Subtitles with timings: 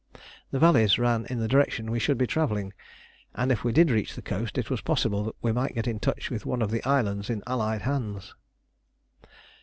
[0.49, 2.73] The valleys ran in the direction we should be travelling,
[3.35, 5.99] and if we did reach the coast, it was possible that we might get in
[5.99, 8.33] touch with one of the islands in Allied hands.